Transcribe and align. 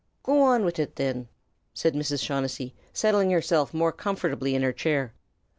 "Go 0.23 0.51
an 0.51 0.65
wid 0.65 0.79
it, 0.79 0.95
thin!" 0.95 1.27
said 1.75 1.93
Mrs. 1.93 2.13
O'Shaughnessy, 2.23 2.73
settling 2.91 3.29
herself 3.29 3.71
more 3.71 3.91
comfortably 3.91 4.55
in 4.55 4.63
her 4.63 4.73
chair. 4.73 5.13